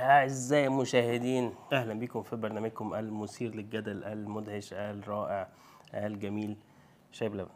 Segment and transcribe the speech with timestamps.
[0.00, 5.48] أعزائي المشاهدين أهلا بكم في برنامجكم المثير للجدل المدهش الرائع
[5.94, 6.56] الجميل
[7.12, 7.50] شاي بلبن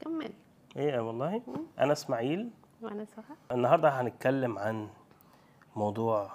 [0.00, 0.32] كمل.
[0.76, 1.42] إيه والله؟
[1.78, 2.50] أنا إسماعيل.
[2.82, 4.88] وأنا سهى النهاردة هنتكلم عن
[5.76, 6.30] موضوع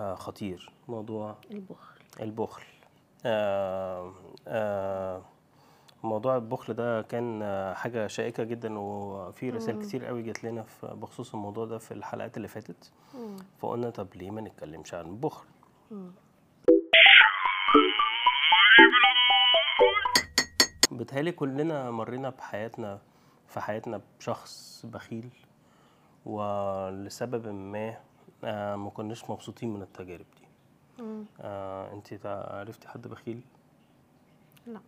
[0.00, 2.00] آه، خطير موضوع البخل.
[2.20, 2.62] البخل.
[3.26, 4.12] آه،
[4.48, 5.22] آه،
[6.04, 7.42] موضوع البخل ده كان
[7.76, 12.36] حاجة شائكة جدا وفي رسائل كتير قوي جات لنا في- بخصوص الموضوع ده في الحلقات
[12.36, 12.92] اللي فاتت.
[13.58, 15.46] فقلنا طب ليه ما نتكلمش عن البخل
[20.92, 23.00] بتهيألي كلنا مرينا بحياتنا
[23.48, 25.28] في حياتنا بشخص بخيل
[26.26, 27.96] ولسبب ما
[28.44, 30.46] آه، ما كناش مبسوطين من التجارب دي.
[31.40, 33.40] آه، انت عرفتي حد بخيل؟
[34.66, 34.80] لا.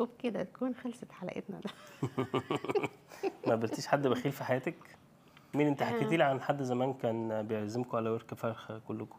[0.00, 1.70] وبكده تكون خلصت حلقتنا ده.
[3.46, 4.74] ما قابلتيش حد بخيل في حياتك؟
[5.54, 9.18] مين انت؟ حكيتي لي عن حد زمان كان بيعزمكم على ورك فرخه كلكم.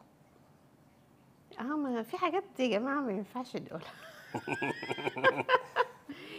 [1.60, 3.90] آه ما في حاجات يا جماعة ما ينفعش نقولها.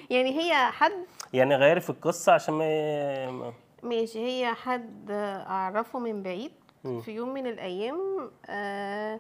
[0.10, 0.92] يعني هي حد
[1.34, 5.12] يعني غيري في القصة عشان ما ما- ماشي هي حد
[5.48, 6.52] أعرفه من بعيد
[6.84, 7.02] مم.
[7.02, 9.20] في يوم من الأيام آه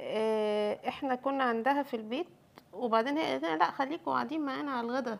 [0.00, 2.26] آه إحنا كنا عندها في البيت
[2.78, 5.18] وبعدين هي قالت لنا لا خليكم قاعدين معانا على الغدا.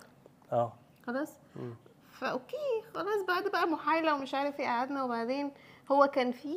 [0.52, 0.72] آه.
[1.06, 1.32] خلاص.
[2.12, 5.50] ف okay خلاص بعد بقى محايلة ومش عارف إيه قعدنا وبعدين
[5.92, 6.56] هو كان في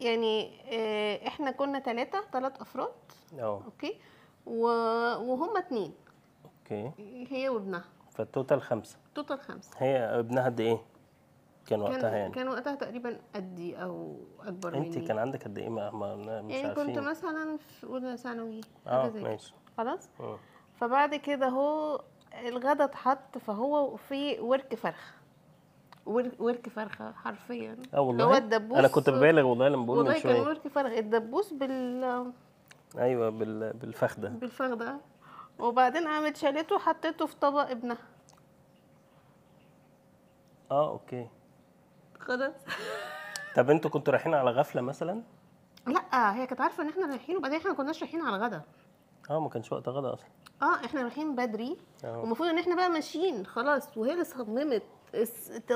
[0.00, 2.92] يعني آه، إحنا كنا ثلاثة ثلاث أفراد.
[3.38, 3.62] آه.
[3.64, 3.98] okay؟
[4.46, 4.66] و...
[5.16, 5.94] وهم اتنين.
[6.44, 6.90] okay.
[7.30, 7.84] هي وابنها.
[8.10, 8.96] فال total خمسة.
[9.14, 9.70] total خمسة.
[9.78, 10.78] هي ابنها قد إيه؟
[11.66, 12.34] كان وقتها يعني.
[12.34, 15.06] كان وقتها تقريبا قدي أو أكبر انت مني.
[15.06, 19.54] كان عندك قد إيه؟ ما مش يعني كنت عارفين مثلا في أولى ثانوي آه ماشي.
[19.76, 20.38] خلاص؟ آه.
[20.80, 22.00] فبعد كده هو
[22.46, 25.14] الغدا اتحط فهو في ورك فرخة.
[26.06, 27.76] ور- ورك فرخة حرفيا.
[27.94, 28.78] آه والله؟ هو الدبوس.
[28.78, 30.40] أنا كنت ببالغ والله لما بقول والله كان شوية.
[30.40, 32.32] ورك فرخ الدبوس بال
[32.98, 33.72] أيوه بال...
[33.72, 34.28] بالفخدة.
[34.28, 34.96] بالفخدة
[35.58, 37.98] وبعدين قامت شالته وحطيته في طبق ابنها.
[40.70, 41.28] آه أوكي.
[42.20, 42.54] خلاص.
[43.56, 45.22] طب أنتوا كنتوا رايحين على غفلة مثلا؟
[45.86, 48.62] لا هي كانت عارفة إن إحنا رايحين وبعدين إحنا ما كناش رايحين على الغدا
[49.30, 50.26] آه ما كانش وقت غدا أصلا.
[50.62, 52.18] آه إحنا رايحين بدري آه.
[52.20, 54.82] والمفروض ان إحنا بقى ماشيين خلاص وهي اللي صممت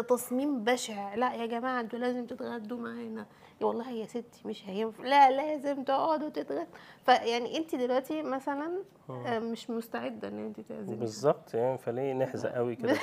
[0.09, 1.15] تصميم بشع.
[1.15, 3.27] لا يا جماعة أنتوا لازم تتغدوا معانا.
[3.61, 6.65] والله يا ستي مش هينفع لا لازم تقعدوا تتغدوا
[7.07, 12.77] فيعني انت دلوقتي مثلا آه، مش مستعدة ان انت تعزمي بالظبط يعني فليه نحزق قوي
[12.77, 12.97] كده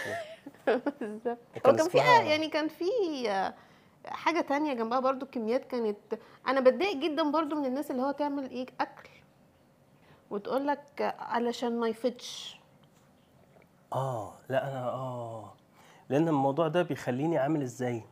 [1.01, 1.37] بالظبط.
[1.63, 2.85] كان هو كان في يعني كان في
[3.29, 3.53] آه،
[4.05, 5.97] حاجة تانية جنبها برضو كميات كانت
[6.47, 9.09] أنا بتضايق جدا برضو من الناس اللي هو تعمل إيه أكل.
[10.35, 12.59] وتقول لك علشان ما يفتش
[13.93, 15.53] آه لا أنا آه.
[16.09, 18.03] لأن الموضوع ده بيخليني عامل إزاي؟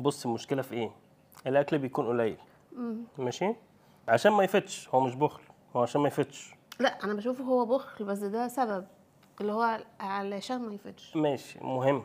[0.00, 0.90] بص المشكلة في إيه؟
[1.46, 2.36] الأكل بيكون قليل.
[3.18, 3.54] ماشي؟
[4.08, 5.42] عشان ما يفتش هو مش بخل.
[5.76, 8.86] هو عشان ما يفتش لا أنا بشوفه هو بخل بس ده سبب
[9.40, 12.02] اللي هو علشان ما يفتش ماشي مهم.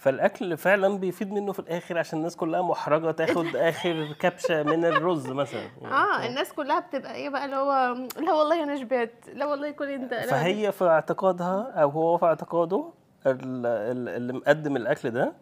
[0.00, 5.26] فالأكل فعلا بيفيد منه في الآخر عشان الناس كلها محرجة تاخد آخر كبشة من الرز
[5.30, 5.68] مثلا.
[5.84, 9.88] آه الناس كلها بتبقى إيه بقى اللي هو لا والله أنا شبعت لا والله كل
[9.90, 12.92] أنت فهي في اعتقادها أو هو في اعتقاده
[13.26, 15.32] ال- ال- اللي مقدم الأكل ده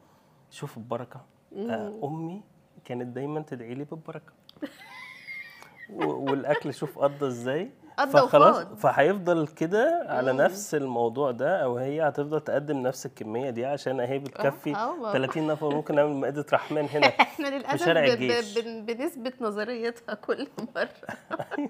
[0.51, 1.21] شوف البركة.
[1.57, 2.43] آه، أمي
[2.85, 4.33] كانت دايما تدعي لي بالبركة.
[5.91, 7.71] والأكل شوف قضى إزاي.
[8.07, 8.57] فخلاص.
[8.77, 14.19] فهيفضل كده على نفس الموضوع ده أو هي هتفضل تقدم نفس الكمية دي عشان هي
[14.19, 15.13] بتكفي آه، والله.
[15.13, 17.89] 30 نفر ممكن نعمل مائده رحمن هنا إحنا للأسف
[18.87, 20.89] بنثبت نظريتها كل مرة.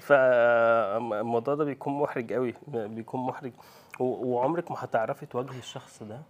[0.00, 3.52] فالموضوع ده بيكون محرج قوي بيكون محرج.
[4.00, 6.20] وعمرك ما هتعرفي تواجهي الشخص ده؟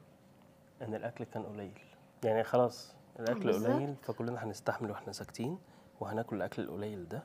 [0.83, 1.79] إن الأكل كان قليل.
[2.25, 3.53] يعني خلاص الأكل.
[3.53, 5.59] قليل فكلنا هنستحمل وإحنا ساكتين.
[6.01, 7.23] وهناكل الأكل القليل ده.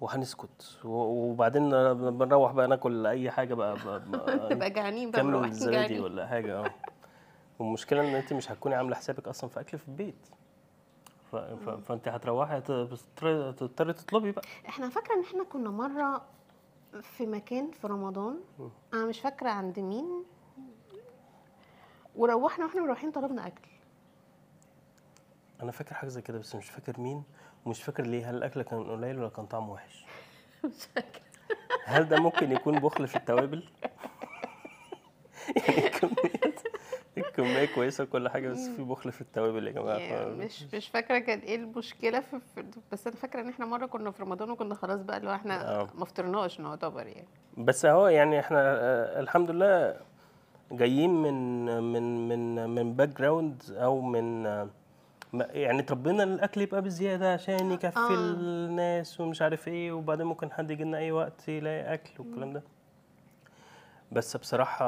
[0.00, 0.78] وهنسكت.
[0.84, 6.26] وبعدين بنروح بقى ناكل أي حاجة بقى, بقى, بقى نبقى جعانين بقى الزبادي جعانين ولا
[6.26, 6.58] حاجة.
[6.58, 6.74] آه.
[7.58, 10.26] والمشكلة إن انت مش هتكوني عاملة حسابك أصلا في أكل في البيت.
[11.84, 14.44] فانت هتروحي تضطري تطلبي بقى.
[14.68, 16.22] إحنا فاكرة إن إحنا كنا مرة
[17.02, 18.40] في مكان في رمضان.
[18.94, 20.24] أنا مش فاكرة عند مين.
[22.16, 23.68] وروحنا وإحنا رايحين طلبنا أكل.
[25.62, 27.22] أنا فاكر حاجة زي كده بس مش فاكر مين
[27.66, 28.30] ومش فاكر ليه.
[28.30, 30.04] هل الأكل كان قليل ولا كان طعمه وحش؟
[30.64, 31.22] مش فاكره
[31.84, 33.64] هل ده ممكن يكون بخل في التوابل؟
[35.56, 36.54] يعني الكمية
[37.18, 41.18] الكمية كويسة وكل حاجة بس في بخل في التوابل يا جماعة ف- مش مش فاكرة
[41.18, 42.40] كان إيه المشكلة في,
[42.92, 45.80] بس أنا فاكرة إن إحنا مرة كنا في رمضان وكنا خلاص بقى اللي هو إحنا
[45.80, 45.88] آه.
[45.94, 47.28] ما فطرناش نعتبر يعني.
[47.58, 49.96] بس هو يعني إحنا آه، الحمد لله
[50.72, 54.70] جايين من من من من background أو من ما-
[55.34, 58.10] يعني اتربينا إن الاكل يبقى بزيادة عشان يكفي آه.
[58.10, 62.62] الناس ومش عارف إيه وبعدين ممكن حد يجي لنا أي وقت يلاقي أكل والكلام ده.
[64.12, 64.84] بس بصراحة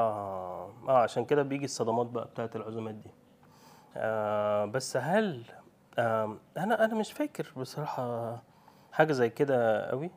[0.89, 3.11] آه عشان كده بيجي الصدمات بقى بتاعت العزومات دي.
[3.97, 5.43] آه بس هل
[5.99, 8.37] آه أنا أنا مش فاكر بصراحة
[8.93, 10.11] حاجة زي كده قوي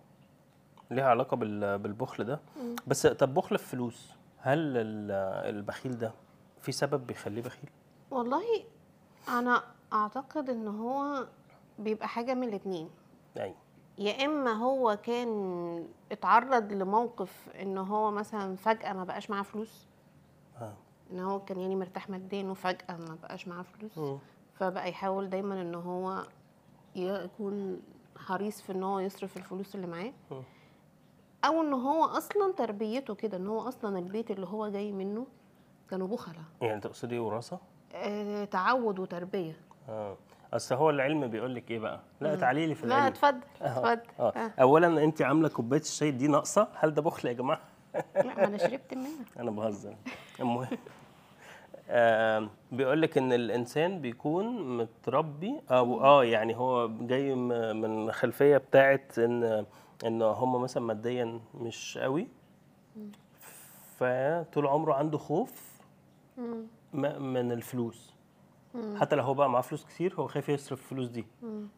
[0.92, 2.40] ليها علاقة بال- بالبخل ده.
[2.88, 5.12] بس طب بخل في فلوس هل ال-
[5.56, 6.12] البخيل ده
[6.62, 7.70] في سبب بيخليه بخيل؟
[8.12, 8.44] والله
[9.30, 9.64] أنا
[9.96, 11.28] أعتقد إن هو
[11.80, 12.90] بيبقى حاجة من الاتنين.
[13.36, 13.56] يعني
[13.98, 19.88] يا إما هو كان اتعرض لموقف إن هو مثلا فجأة ما بقاش معاه فلوس.
[20.62, 20.74] آه.
[21.12, 23.98] إن هو كان يعني مرتاح ماديا وفجأة ما بقاش معاه فلوس.
[23.98, 24.18] مم.
[24.54, 26.24] فبقى يحاول دايما إن هو
[26.96, 27.82] يكون
[28.18, 30.14] حريص في إن هو يصرف الفلوس اللي معاه.
[31.46, 35.28] أو إن هو أصلا تربيته كده إن هو أصلا البيت اللي هو جاي منه
[35.90, 37.60] كانوا بخلة يعني تقصدي وراثة؟
[37.94, 39.58] آه تعود وتربية.
[39.90, 40.18] آه.
[40.54, 43.08] أصل هو العلم بيقول لك إيه بقى؟ لا تعالي لي في لا العلم.
[43.08, 43.66] اتفضل آه.
[43.66, 44.02] اتفضل.
[44.20, 44.30] آه.
[44.36, 44.52] آه.
[44.62, 47.60] اولا أنت عاملة كوباية الشاي دي ناقصة؟ هل ده بخل يا جماعة؟
[48.16, 49.10] لا ما أنا شربت منها.
[49.40, 49.96] أنا بهزر.
[50.40, 50.68] المهم.
[51.90, 57.36] آه بيقول لك إن الإنسان بيكون متربي أو آه يعني هو جاي
[57.74, 59.66] من خلفية بتاعت إن
[60.06, 62.28] إن هم مثلا ماديا مش قوي.
[63.98, 65.72] فطول عمره عنده خوف
[67.18, 68.15] من الفلوس.
[69.00, 71.28] حتى لو هو بقى معاه فلوس كتير هو خايف يصرف الفلوس دي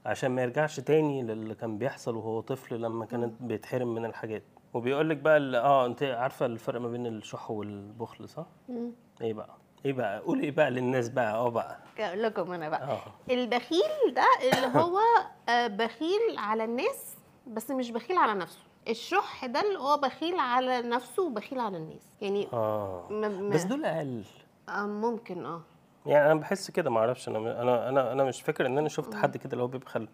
[0.05, 4.44] عشان ما يرجعش تاني للي كان بيحصل وهو طفل لما كانت بيتحرم من الحاجات.
[4.73, 8.91] وبيقول لك بقى آه أنت عارفة الفرق ما بين الشح والبخل صح؟ مم.
[9.21, 9.55] إيه بقى؟
[9.85, 11.77] إيه بقى؟ قولي إيه بقى للناس بقى آه بقى.
[11.99, 12.83] أقول لكم أنا بقى.
[12.91, 13.01] آه.
[13.33, 14.99] البخيل ده اللي هو
[15.49, 17.15] آه، بخيل على الناس
[17.47, 18.59] بس مش بخيل على نفسه.
[18.88, 22.01] الشح ده اللي هو بخيل على نفسه وبخيل على الناس.
[22.21, 23.07] يعني آه.
[23.09, 24.23] ما- ما- بس دول أقل.
[24.69, 25.61] آه، ممكن آه.
[26.07, 29.15] يعني أنا بحس كده ما أعرفش أنا أنا أنا أنا مش فاكر إن أنا شفت
[29.15, 30.07] حد كده اللي هو بيبخل.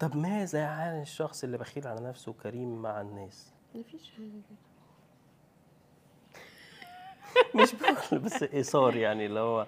[0.00, 4.10] طب ماذا عن الشخص اللي بخيل على نفسه وكريم مع الناس؟ مفيش.
[4.16, 4.26] حاجة
[7.54, 9.66] كده مش بخل بس إيثار يعني اللي هو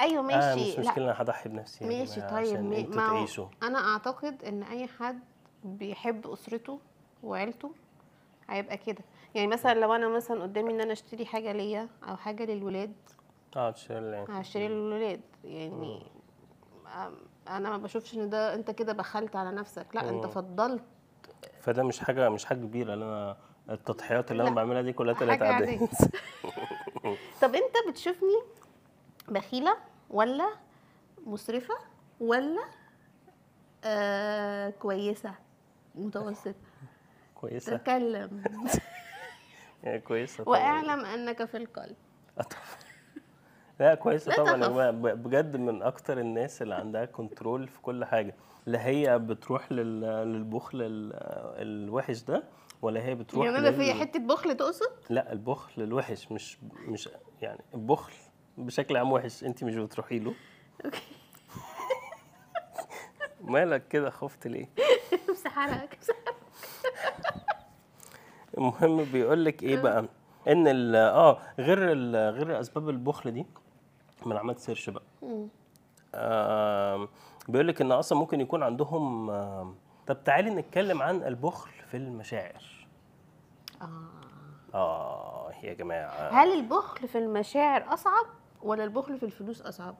[0.00, 0.70] أيوه آه ماشي.
[0.70, 0.90] مش لا.
[0.90, 3.46] مشكلة أنا هضحي بنفسي يا ماشي جماعة طيب عشان أنتوا تعيشوا.
[3.62, 5.20] أنا أعتقد إن أي حد
[5.64, 6.80] بيحب أسرته
[7.22, 7.70] وعيلته
[8.50, 9.02] هيبقى كده.
[9.34, 12.92] يعني مثلا لو أنا مثلا قدامي إن أنا أشتري حاجة ليا أو حاجة للولاد
[13.56, 16.02] آه تشيل هشتري للولاد يعني
[17.48, 19.86] أنا ما بشوفش ان ده انت كده بخلت على نفسك.
[19.94, 20.30] لا انت مم.
[20.32, 20.82] فضلت.
[21.60, 22.94] فده مش حاجة مش حاجة كبيرة.
[22.94, 23.36] اللي أنا
[23.70, 25.78] التضحيات اللي أنا لا، بعملها دي كلها تلات عادية.
[27.42, 28.42] طب انت بتشوفني
[29.28, 29.76] بخيلة
[30.10, 30.48] ولا
[31.26, 31.74] مسرفة
[32.20, 32.64] ولا
[33.84, 35.34] آه كويسة
[35.94, 36.54] متوسطة؟
[37.34, 37.76] كويسة.
[37.76, 38.42] تكلم.
[39.82, 41.96] يعني كويسة واعلم انك في القلب.
[43.80, 44.90] لا كويسة طبعا.
[44.90, 48.34] ب- بجد من أكتر الناس اللي عندها control في كل حاجة.
[48.66, 51.12] لا هي بتروح لل- للبخل ال-
[51.62, 52.42] الوحش ده
[52.82, 56.58] ولا هي بتروح يعني أنا في حتة بخل تقصد؟ لا البخل الوحش مش
[56.88, 57.08] مش
[57.42, 58.12] يعني البخل
[58.58, 59.44] بشكل عام وحش.
[59.44, 60.34] انت مش بتروحي له؟
[60.84, 61.00] okay.
[63.40, 64.68] مالك كده؟ خفت ليه؟
[65.28, 65.98] امسح حالك
[68.58, 70.04] المهم بيقول لك إيه بقى؟
[70.48, 73.46] إن ال آه غير ال غير أسباب البخل دي
[74.26, 75.02] أنا عملت سيرش بقى.
[76.14, 77.08] آه
[77.48, 79.74] بيقول لك إن أصلا ممكن يكون عندهم آه
[80.06, 82.86] طب تعالي نتكلم عن البخل في المشاعر.
[83.82, 83.88] آه.
[84.74, 86.28] آه يا جماعة.
[86.30, 88.26] هل البخل في المشاعر أصعب
[88.62, 89.94] ولا البخل في الفلوس أصعب؟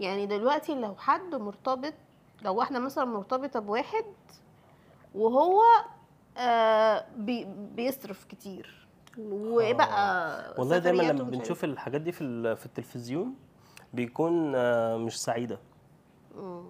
[0.00, 1.94] يعني دلوقتي لو حد مرتبط
[2.42, 4.04] لو واحدة مثلا مرتبطة بواحد
[5.14, 5.62] وهو
[6.38, 8.85] آه بي بيصرف كتير
[9.18, 13.34] وبقى والله دايما لما بنشوف عارف- الحاجات دي في في التلفزيون
[13.94, 15.58] بيكون آه مش سعيدة.
[16.38, 16.64] مم.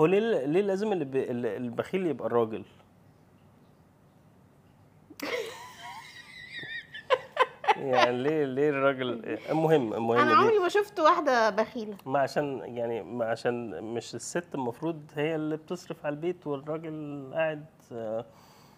[0.00, 2.64] هو ليه ليه لازم البخيل يبقى الراجل؟
[7.76, 11.96] يعني ليه ليه الراجل؟ المهم المهم أنا عمري ما شفت واحدة بخيلة.
[12.06, 17.64] ما عشان يعني ما عشان مش الست المفروض هي اللي بتصرف على البيت والراجل قاعد
[17.92, 18.24] آه،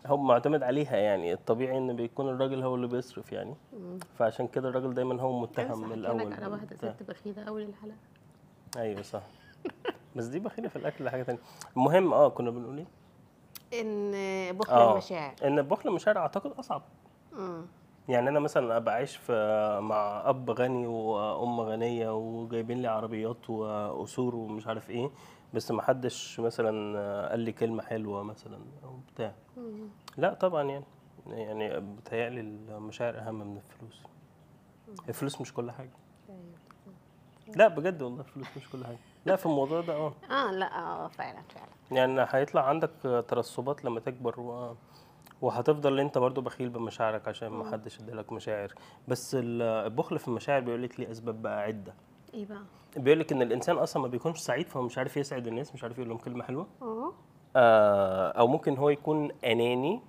[0.07, 1.33] هو معتمد عليها يعني.
[1.33, 3.55] الطبيعي إن بيكون الراجل هو اللي بيصرف يعني.
[4.19, 6.77] فعشان كده الراجل دايما هو متهم من الأول على واحدة.
[6.77, 7.97] ست بخيلة أول الحلقة.
[8.77, 9.23] أيوه صح.
[10.17, 11.41] بس دي بخيلة في الأكل حاجة تانية.
[11.77, 12.87] المهم آه كنا بنقول إيه؟
[13.81, 14.13] إن
[14.59, 15.35] بخل آه المشاعر.
[15.45, 16.83] إن البخل المشاعر أعتقد أصعب.
[17.33, 17.63] مم.
[18.09, 19.33] يعني أنا مثلا أبقى عايش في
[19.83, 25.11] مع أب غني وأم غنية وجايبين لي عربيات وقصور ومش عارف إيه.
[25.55, 29.33] بس ما حدش مثلا قال لي كلمة حلوة مثلا أو بتاع.
[30.17, 30.85] لا طبعا يعني.
[31.27, 34.03] يعني بتهيألي المشاعر أهم من الفلوس.
[35.09, 35.91] الفلوس مش كل حاجة.
[37.57, 38.99] لا بجد والله الفلوس مش كل حاجة.
[39.27, 40.13] لا في الموضوع ده آه.
[40.31, 41.69] آه لا آه فعلا فعلا.
[41.91, 42.91] يعني هيطلع عندك
[43.29, 44.77] ترسبات لما تكبر و...
[45.43, 48.75] وهتفضل أنت برضو بخيل بمشاعرك عشان ما حدش يديلك مشاعر.
[49.09, 51.95] بس ال- البخل في المشاعر بيقول لك ليه أسباب بقى عدة.
[52.35, 52.63] إيه بقى؟
[52.97, 55.99] بيقول لك إن الإنسان أصلا ما بيكونش سعيد فهو مش عارف يسعد الناس مش عارف
[55.99, 56.67] يقول لهم كلمة حلوة.
[56.83, 57.13] آه
[57.57, 60.01] آه أو ممكن هو يكون أناني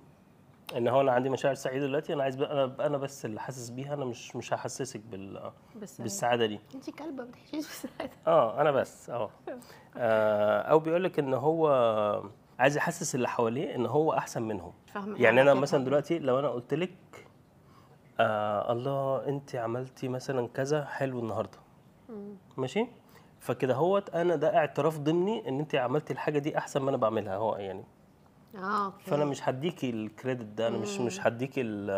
[0.76, 3.68] إن هو أنا عندي مشاعر سعيدة دلوقتي أنا عايز بقى أنا أنا بس اللي حاسس
[3.70, 5.50] بيها أنا مش مش هحسسك بال
[5.82, 6.60] بس بالسعادة دي.
[6.74, 8.12] انت كلبة ما بتحكيش بالسعادة.
[8.26, 9.30] آه أنا بس آه
[9.96, 11.68] آه، أو بيقول لك إن هو
[12.58, 14.72] عايز يحسس اللي حواليه إن هو أحسن منهم.
[15.16, 15.84] يعني أنا مثلا.
[15.84, 17.26] دلوقتي لو أنا قلت لك
[18.20, 21.58] آه الله انت عملتي مثلا كذا حلو النهارده.
[22.56, 22.86] ماشي؟
[23.40, 27.36] فكده هوت أنا ده اعتراف ضمني إن انت عملتي الحاجة دي أحسن ما أنا بعملها
[27.36, 27.84] هو يعني.
[28.56, 29.04] آه أوكي.
[29.04, 31.90] فأنا مش هديكي الكريدت ده أنا مش مش هديكي ال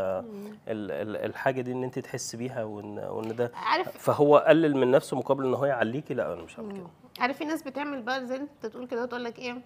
[0.68, 4.90] ال ال الحاجة دي إن انت تحسي بيها وإن وإن ده عارف فهو قلل من
[4.90, 6.86] نفسه مقابل إن هو يعليكي لأ أنا مش هعمل كده.
[7.20, 9.62] عارف في ناس بتعمل بقى زي أنت تقول كده تقول لك إيه؟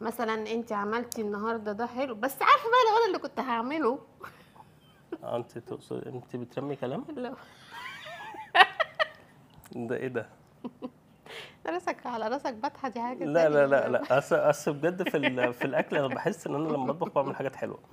[0.00, 3.98] مثلا انت عملتي النهارده ده حلو بس عارفة بقى لو أنا اللي كنت هعمله؟
[5.24, 7.34] انت تقصد انت بترمي كلام؟ لو
[9.74, 10.28] ده إيه ده؟
[11.66, 13.88] راسك على راسك بطحه دي حاجة لا لا لا.
[13.88, 14.18] لا.
[14.18, 17.78] أصل أصل بجد في في الأكل أنا بحس إن أنا لما بطبخ بعمل حاجات حلوة.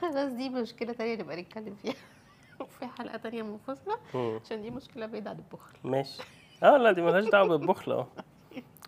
[0.00, 1.94] خلاص دي مشكلة تانية نبقى نتكلم فيها.
[2.78, 3.98] في حلقة تانية منفصله.
[4.44, 5.78] عشان دي مشكلة بعيدة عن البخل.
[5.84, 6.22] ماشي.
[6.62, 8.06] آه لا دي ملهاش دعوة بالبخل آه.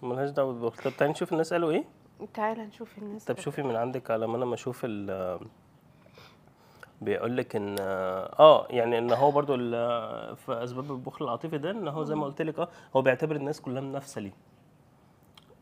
[0.02, 0.82] ملهاش دعوة بالبخل.
[0.90, 1.84] طب تعالي نشوف الناس قالوا إيه؟
[2.34, 5.40] تعالى نشوف الناس طب شوفي من عندك على ما أنا ما أشوف ال
[7.00, 11.88] بيقول لك إن آه يعني إن هو برضو ال- في أسباب البخل العاطفي ده إن
[11.88, 14.32] هو زي ما قلت لك آه هو بيعتبر الناس كلها منافسة ليه.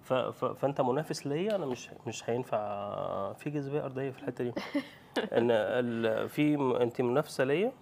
[0.03, 4.53] ف ف فأنت منافس ليا أنا مش مش هينفع في جاذبية أرضية في الحتة دي.
[5.39, 7.73] إن ال- في أنت منافسة ليا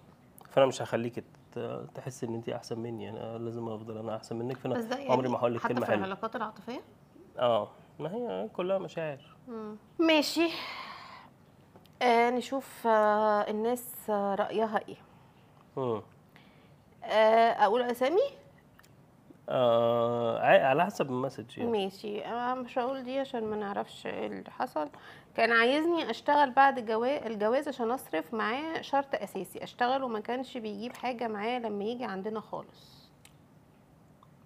[0.49, 1.23] فأنا مش هخليك
[1.55, 5.29] ت- تحس إن أنت أحسن مني أنا لازم أفضل أنا أحسن منك فأنا يعني عمري
[5.29, 6.05] ما هقول لك حتى كلمة في حلوة.
[6.05, 6.81] العلاقات العاطفية؟
[7.39, 7.67] آه
[7.99, 9.19] ما هي كلها مشاعر.
[9.99, 10.47] ماشي.
[12.01, 14.97] آه نشوف آه الناس آه رأيها إيه.
[17.03, 18.21] آه أقول أسامي؟
[19.49, 21.71] آه على حسب المسج يعني.
[21.71, 22.25] ماشي.
[22.25, 24.89] أنا مش هقول دي عشان ما نعرفش إيه اللي حصل.
[25.35, 29.63] كان عايزني أشتغل بعد جوا- الجواز عشان أصرف معاه شرط أساسي.
[29.63, 33.09] أشتغل وما كانش بيجيب حاجة معاه لما يجي عندنا خالص.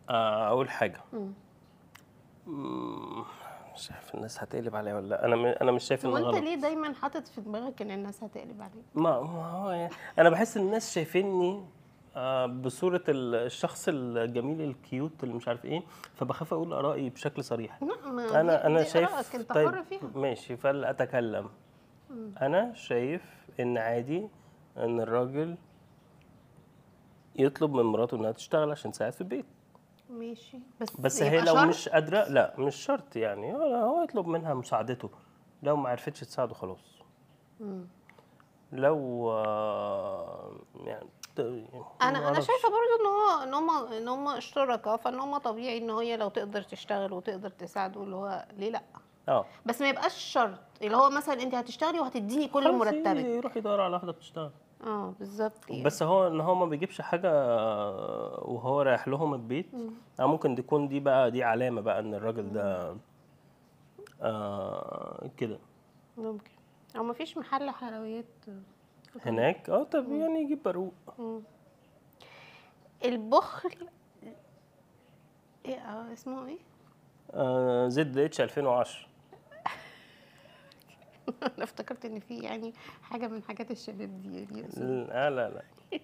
[0.10, 1.02] آه اول حاجة.
[1.14, 1.34] مم.
[2.48, 3.24] مم،
[3.76, 5.26] مش عارف الناس هتقلب عليا ولا لأ.
[5.26, 6.36] أنا م- أنا مش شايف وأنت غلط.
[6.36, 10.64] ليه دايما حاطط في دماغك إن الناس هتقلب عليك؟ ما هو يعني أنا بحس إن
[10.66, 11.64] الناس شايفيني
[12.16, 15.84] آه بصورة ال- الشخص الجميل الكيوت اللي مش عارف إيه
[16.16, 17.84] فبخاف أقول آرائي بشكل صريح.
[17.84, 20.00] لا ما أنا أنا شايف أنت طيب حر فيها.
[20.16, 21.50] ماشي فلاتكلم
[22.42, 23.22] أنا شايف
[23.60, 24.28] إن عادي
[24.78, 25.56] إن الراجل
[27.36, 29.46] يطلب من مراته إنها تشتغل عشان تساعد في البيت.
[30.12, 30.60] ماشي.
[30.82, 31.58] بس بس هي لو شرط.
[31.68, 33.54] مش قادرة لا مش شرط يعني.
[33.56, 35.10] هو يطلب منها مساعدته.
[35.64, 37.02] لو ما عرفتش تساعده خلاص.
[37.60, 37.88] مم.
[38.72, 41.08] لو آه، يعني
[42.02, 42.40] أنا أنا.
[42.40, 46.30] شايفة برضو إن هو إن هم إن هم اشتركا فإن هم طبيعي إن هي لو
[46.30, 48.82] تقدر تشتغل وتقدر تساعده اللي هو ليه لأ؟
[49.30, 49.46] آه.
[49.66, 50.60] بس ما يبقاش شرط.
[50.82, 53.26] اللي هو مثلا أنت هتشتغلي وهتديني كل مرتبك.
[53.26, 54.52] يروح يدور على واحدة بتشتغل.
[54.84, 55.84] آه بالظبط يعني.
[55.84, 59.68] بس هو إن هو ما بيجيبش حاجة آه، وهو رايح لهم البيت
[60.20, 62.96] آه ممكن تكون دي بقى دي علامة بقى إن الراجل ده
[64.22, 65.60] آه كده.
[66.18, 66.52] ممكن.
[66.98, 68.26] أو ما فيش محل حلويات.
[69.26, 71.42] هناك؟ آه طب يعني يجيب باروق مم.
[73.06, 73.88] البخل
[75.66, 76.58] إيه آه اسمه إيه؟
[77.34, 79.08] آه زد اتش 2010
[81.56, 82.74] أنا افتكرت إن في يعني
[83.04, 84.68] حاجة من حاجات الشباب دي يعني.
[85.08, 85.64] لا لا لا.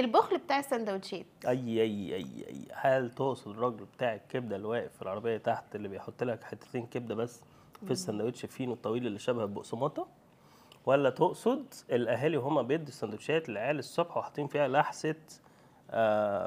[0.00, 1.26] البخل بتاع السندوتشات.
[1.46, 5.88] أي أي أي أي هل تقصد الراجل بتاع الكبدة اللي واقف في العربية تحت اللي
[5.88, 7.40] بيحط لك حتتين كبدة بس
[7.84, 10.06] في السندوتش فينو الطويل اللي شبه البقسماطه
[10.86, 15.14] ولا تقصد الأهالي وهما بيدوا السندوتشات للعيال الصبح وحاطين فيها لحسة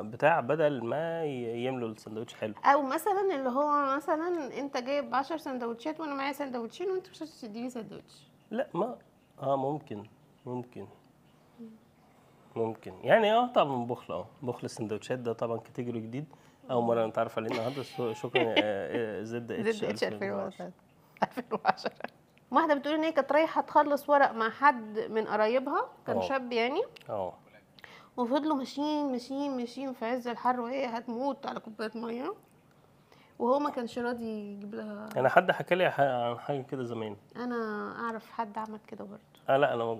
[0.01, 2.53] بتاع بدل ما يملوا السندوتش حلو.
[2.65, 7.41] أو مثلا اللي هو مثلا أنت جايب 10 سندوتشات وأنا معايا سندوتشين وأنت مش عايز
[7.41, 8.27] تديني سندوتش.
[8.51, 8.97] لا ما
[9.41, 10.03] آه ممكن
[10.45, 10.87] ممكن
[12.55, 12.93] ممكن.
[13.03, 16.25] يعني آه طبعا بخل آه بخل السندوتشات ده طبعا category جديد.
[16.71, 17.83] أول مرة نتعرف عليه النهارده
[18.13, 20.71] شكرا آه، آه، ZH ZH 2010.
[21.37, 21.91] 2010
[22.51, 26.21] واحدة بتقول إن هي كانت رايحة تخلص ورق مع حد من قرايبها كان آه.
[26.21, 26.81] شاب يعني.
[27.09, 27.33] آه.
[28.17, 32.33] وفضلوا ماشيين ماشيين ماشيين في عز الحر وهي هتموت على كوباية مية.
[33.39, 37.15] وهو ما كانش راضي يجيب لها أنا حد حكى لي عن حاجة كده زمان.
[37.35, 37.55] أنا
[37.99, 39.21] أعرف حد عمل كده برضه.
[39.49, 39.99] آه لأ أنا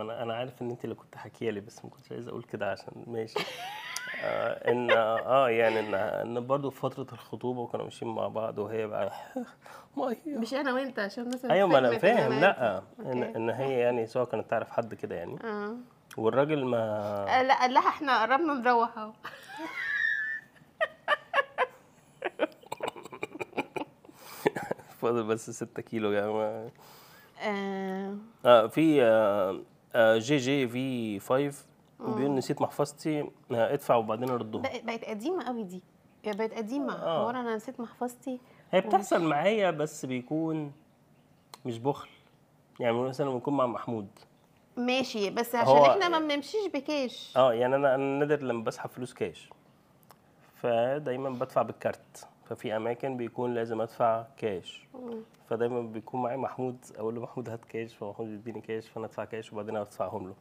[0.00, 2.70] أنا أنا عارف إن أنت اللي كنت حكية لي بس ما كنتش عايز أقول كده
[2.70, 3.38] عشان ماشي.
[4.24, 8.86] آه إن آه يعني إن إن برضه في فترة الخطوبة وكانوا ماشيين مع بعض وهي
[8.86, 9.12] بقى
[9.96, 10.16] مية.
[10.38, 12.76] مش أنا وأنت عشان مثلا أيوه ما أنا فاهم لأ.
[13.00, 13.36] أوكي.
[13.36, 15.36] إن هي يعني سواء كانت تعرف حد كده يعني.
[15.44, 15.76] آه.
[16.16, 16.78] والراجل ما
[17.28, 19.12] آه، لا لا إحنا قربنا نروح اهو.
[24.98, 26.70] فاضل بس 6 كيلو يا جماعة.
[27.40, 29.60] آه، آه في آه
[29.94, 31.66] آه جي جي في 5
[32.00, 33.20] بيقول نسيت محفظتي.
[33.20, 35.82] آه ادفع وبعدين ردهم بقت قديمة قوي دي.
[36.26, 36.92] بقت قديمة.
[36.92, 37.24] آه.
[37.24, 38.40] هو أنا نسيت محفظتي
[38.70, 40.72] هي بتحصل معايا بس بيكون
[41.64, 42.08] مش بخل.
[42.80, 44.08] يعني مثلا لما بكون مع محمود.
[44.76, 47.36] ماشي بس عشان هو- إحنا ما بنمشيش بكاش.
[47.36, 49.50] آه يعني أنا نادر لما بسحب فلوس كاش.
[50.62, 52.26] فدايما بدفع بالكارت.
[52.48, 54.86] ففي اماكن بيكون لازم ادفع كاش.
[55.50, 59.52] فدايما بيكون معايا محمود أقول له محمود هات كاش فمحمود يديني كاش فانا ادفع كاش
[59.52, 60.34] وبعدين ادفعهم له.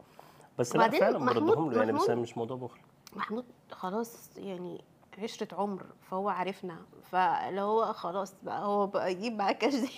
[0.59, 2.79] بس لا فعلا بردهم له يعني بس مش موضوع بخل.
[3.15, 4.83] محمود خلاص يعني
[5.24, 6.77] عشرة عمر فهو عارفنا
[7.12, 9.89] فلو هو خلاص بقى هو بقى يجيب معاه كاش دي.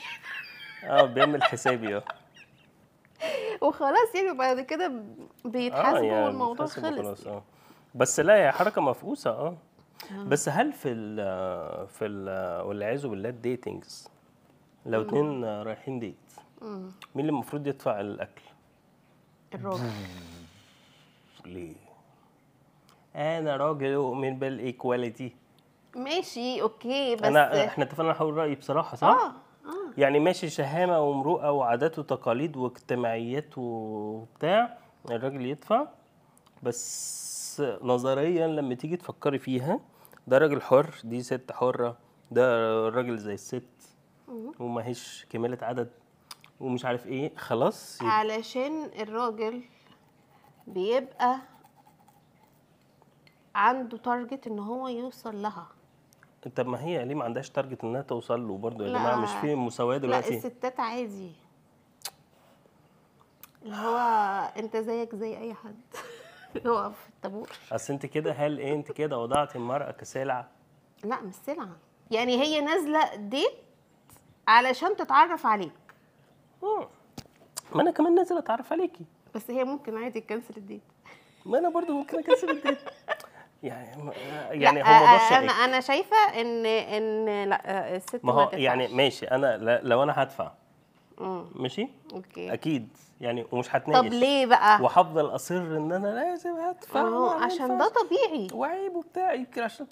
[0.84, 2.04] آه بيعمل حسابي آه.
[3.64, 4.92] وخلاص يعني بعد كده
[5.46, 7.44] بيتحاسبوا والموضوع بتحسب خلص وخلاص، آه
[7.96, 9.58] بس لا هي حركة مفقوسة آه
[10.28, 11.16] بس هل في ال
[11.88, 14.08] في ال والعياذ بالله ال dating
[14.86, 16.16] لو اتنين رايحين date
[16.62, 16.92] مم.
[17.16, 18.42] مين اللي المفروض يدفع الأكل؟
[19.54, 19.92] الراجل
[21.46, 21.76] ليه؟
[23.16, 25.36] أنا راجل أؤمن بال equality
[25.96, 29.34] ماشي okay بس انا إحنا اتفقنا نحاول رايي بصراحة صح؟ آه
[29.98, 34.78] يعني ماشي شهامة ومروءة وعادات وتقاليد واجتماعيات وبتاع
[35.12, 35.88] الراجل يدفع
[36.64, 39.80] بس نظريا لما تيجي تفكري فيها
[40.28, 41.98] ده راجل حر دي ست حرة
[42.32, 42.44] ده
[42.90, 43.64] راجل زي الست
[44.60, 45.90] وما هيش كمالة عدد
[46.60, 49.64] ومش عارف إيه خلاص يبقى علشان الراجل
[50.68, 51.38] بيبقى
[53.56, 55.68] عنده target إن هو يوصل لها.
[56.56, 59.00] طب ما هي ليه ما عندهاش target إنها توصل له برضه يا لا.
[59.00, 60.38] جماعة؟ مش في مساواة لا دلوقتي.
[60.38, 61.32] الستات عادي.
[63.64, 63.98] اللي هو
[64.58, 65.76] أنت زيك زي أي حد.
[66.66, 67.50] يقف في الطابور.
[67.72, 70.50] أصل أنت كده هل إيه أنت كده وضعت المرأة كسلعة؟
[71.04, 71.76] لا مش سلعة.
[72.12, 73.54] يعني هي نازلة date
[74.48, 75.72] علشان تتعرف عليك.
[76.64, 76.88] مم.
[77.76, 79.06] ما أنا كمان نازل أتعرف عليكي.
[79.36, 80.82] بس هي ممكن عادي ت cancel ال date
[81.46, 82.78] ما أنا برضو ممكن ا cancel ال date
[83.64, 84.14] يعني ما-
[84.52, 85.44] يعني لا، هو موضوع آه، شائك.
[85.44, 87.62] أنا أنا شايفة إن إن لا
[87.94, 88.60] آه، الست ما هو تدفعش.
[88.62, 90.52] يعني ماشي أنا لو أنا هدفع
[91.56, 92.54] ماشي؟ أوكي.
[92.54, 92.90] أكيد
[93.22, 97.78] يعني ومش طب هتناقش ليه بقى؟ وهفضل اصر إن أنا لازم هدفع ما عشان.
[97.78, 98.48] ده طبيعي.
[98.54, 99.86] وعيب وبتاع يمكن عشان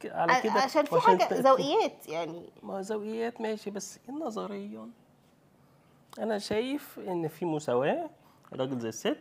[0.00, 2.50] ك- على كده عشان في حاجة ذوقيات يعني.
[2.62, 4.88] ما هو ذوقيات ماشي بس نظريا
[6.18, 8.10] أنا شايف إن في مساواة
[8.52, 9.18] راجل زي الست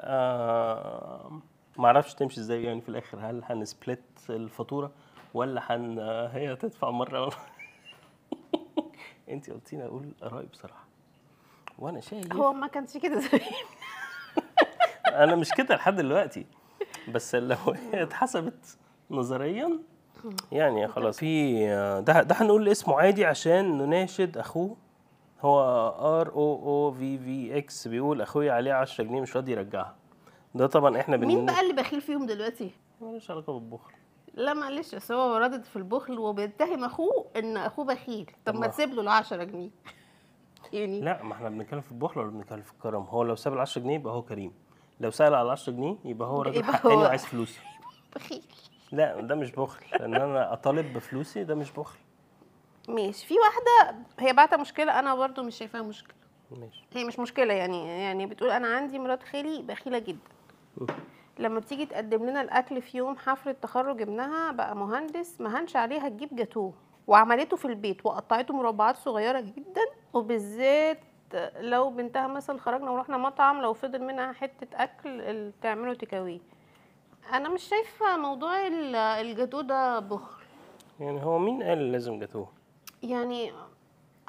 [0.00, 1.40] آه
[1.78, 3.18] ما أعرفش تمشي إزاي يعني في الآخر.
[3.20, 4.90] هل هنسبلت الفاتورة
[5.34, 5.98] ولا هن
[6.32, 7.30] هي تدفع مرة؟
[9.28, 10.86] انت قلتيني أقول رايي بصراحه
[11.78, 13.40] وأنا شايف هو ما كانش كده زمان.
[15.24, 16.46] أنا مش كده لحد دلوقتي.
[17.08, 17.56] بس لو
[17.92, 18.78] هي اتحسبت
[19.10, 19.78] نظريا
[20.52, 21.18] يعني خلاص.
[21.18, 21.66] في
[22.06, 24.76] ده ده هنقول اسمه عادي عشان نناشد أخوه.
[25.40, 25.60] هو
[26.20, 29.94] ار أو أو في في إكس بيقول أخويا عليه 10 جنيه مش راضي يرجعها.
[30.56, 33.92] ده طبعا إحنا بن مين بقى اللي بخيل فيهم دلوقتي؟ ملوش علاقة بالبخل.
[34.34, 38.30] لا معلش بس هو رادد في البخل وبيتهم أخوه إن أخوه بخيل.
[38.44, 39.70] طب ما تسيب له ال 10 جنيه.
[40.72, 43.58] يعني لا ما إحنا بنتكلم في البخل ولا بنتكلم في الكرم؟ هو لو ساب ال
[43.58, 44.52] 10 جنيه يبقى هو كريم.
[45.00, 47.60] لو سأل على ال 10 جنيه يبقى هو راجل حقاني وعايز فلوسي.
[48.16, 48.44] بخيل.
[48.92, 49.84] لا ده مش بخل.
[50.00, 51.98] لأن أنا أطالب بفلوسي ده مش بخل.
[52.88, 53.26] ماشي.
[53.26, 56.16] في واحدة هي بعتها مشكلة أنا برضو مش شايفاها مشكلة.
[56.50, 56.84] ماشي.
[56.94, 60.35] هي مش مشكلة يعني يعني بتقول أنا عندي مرات خالي بخيلة جدا.
[61.38, 66.08] لما بتيجي تقدم لنا الأكل في يوم حفله تخرج ابنها بقى مهندس ما هنش عليها
[66.08, 66.72] تجيب جاتوه.
[67.06, 69.80] وعملته في البيت وقطعته مربعات صغيرة جدا.
[70.12, 70.98] وبالذات
[71.60, 76.40] لو بنتها مثلا خرجنا ورحنا مطعم لو فضل منها حتة أكل تعمله تكاوي
[77.32, 80.44] أنا مش شايفة موضوع ال- الجاتوه ده بخل.
[81.00, 82.48] يعني هو مين قال لازم جاتوه؟
[83.02, 83.52] يعني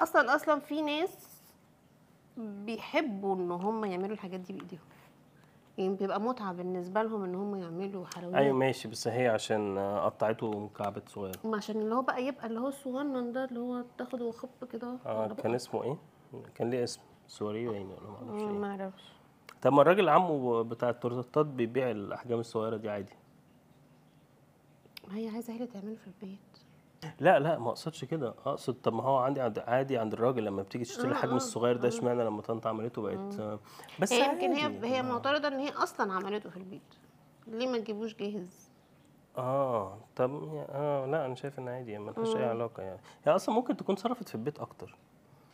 [0.00, 1.42] أصلا أصلا في ناس
[2.36, 4.80] بيحبوا إن هم يعملوا الحاجات دي بإيديهم.
[5.78, 8.34] بيبقى متعة بالنسبة لهم إن هم يعملوا حلويات.
[8.34, 11.38] أيوه ماشي بس هي عشان قطعته مكعبات صغيرة.
[11.44, 14.96] ما عشان اللي هو بقى يبقى اللي هو الصغنن ده اللي هو تاخده وخب كده
[15.06, 15.96] آه كان اسمه إيه؟
[16.54, 18.58] كان ليه اسم؟ سوري باين ولا ما أعرفش مم، إيه.
[18.58, 19.02] ما أعرفش.
[19.62, 23.12] طب ما الراجل عمه بتاع التورتات بيبيع الأحجام الصغيرة دي عادي.
[25.08, 26.38] ما هي عايزة هي اللي تعمله في البيت.
[27.20, 28.28] لا لا ما اقصدش كده.
[28.46, 31.88] اقصد طب ما هو عندي عند عادي عند الراجل لما بتيجي تشتري الحجم الصغير ده
[31.88, 33.58] اشمعنى لما طنط عملته بقت آه،
[34.00, 34.96] بس هي يمكن هي.
[34.96, 36.94] هي معترضة إن هي أصلا عملته في البيت.
[37.46, 38.70] ليه ما تجيبوش جاهز؟
[39.38, 40.30] آه طب
[40.68, 43.00] آه لا أنا شايف إن عادي ما لهاش أي علاقة يعني.
[43.24, 44.96] هي أصلا ممكن تكون صرفت في البيت أكتر.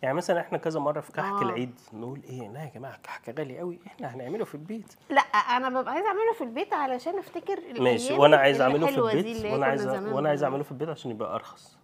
[0.04, 1.42] يعني مثلا إحنا كذا مرة في كحك آه.
[1.42, 4.92] العيد نقول إيه لا يا جماعة الكحك غالي قوي إحنا هنعمله في البيت.
[5.10, 9.44] لا أنا ببقى عايزة أعمله في البيت علشان أفتكر ماشي وأنا عايز أعمله في البيت
[9.44, 10.42] وأنا عايز وأنا عايز.
[10.44, 11.78] أعمله في البيت عشان يبقى أرخص.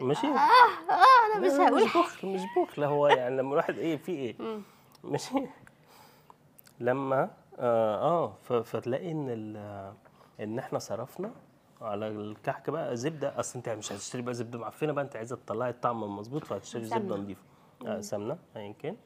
[0.00, 4.12] ماشي؟ آه أنا مش هقول مش بخل مش بخل هو يعني لما الواحد إيه في
[4.12, 4.36] إيه؟
[5.04, 5.46] ماشي؟
[6.80, 7.96] لما آه,
[8.48, 9.28] آه فتلاقي إن
[10.40, 11.30] إن إحنا صرفنا
[11.82, 13.40] على الكحك بقى زبدة.
[13.40, 17.16] أصل أنت مش هتشتري بقى زبدة معفنة بقى أنت عايزة تطلعي الطعم المظبوط فهتشتري زبدة.
[17.16, 17.42] نظيفه
[17.86, 18.96] آه سمنة ايا كان.